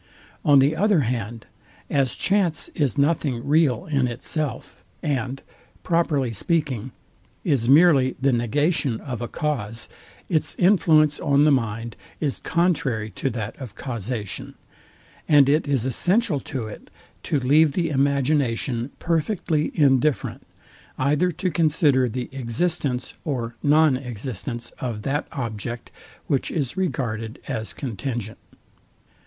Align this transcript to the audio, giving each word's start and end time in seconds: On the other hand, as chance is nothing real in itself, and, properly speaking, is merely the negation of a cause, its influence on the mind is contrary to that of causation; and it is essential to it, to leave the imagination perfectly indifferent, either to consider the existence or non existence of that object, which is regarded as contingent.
On 0.43 0.57
the 0.57 0.75
other 0.75 1.01
hand, 1.01 1.45
as 1.87 2.15
chance 2.15 2.69
is 2.69 2.97
nothing 2.97 3.45
real 3.47 3.85
in 3.85 4.07
itself, 4.07 4.83
and, 5.03 5.43
properly 5.83 6.31
speaking, 6.31 6.91
is 7.43 7.69
merely 7.69 8.15
the 8.19 8.33
negation 8.33 8.99
of 9.01 9.21
a 9.21 9.27
cause, 9.27 9.87
its 10.27 10.55
influence 10.57 11.19
on 11.19 11.43
the 11.43 11.51
mind 11.51 11.95
is 12.19 12.39
contrary 12.39 13.11
to 13.11 13.29
that 13.29 13.55
of 13.57 13.75
causation; 13.75 14.55
and 15.29 15.47
it 15.47 15.67
is 15.67 15.85
essential 15.85 16.39
to 16.39 16.65
it, 16.65 16.89
to 17.21 17.39
leave 17.39 17.73
the 17.73 17.89
imagination 17.89 18.89
perfectly 18.97 19.71
indifferent, 19.75 20.41
either 20.97 21.31
to 21.31 21.51
consider 21.51 22.09
the 22.09 22.27
existence 22.31 23.13
or 23.23 23.55
non 23.61 23.97
existence 23.97 24.71
of 24.79 25.03
that 25.03 25.27
object, 25.31 25.91
which 26.25 26.49
is 26.49 26.75
regarded 26.75 27.39
as 27.47 27.71
contingent. 27.71 28.39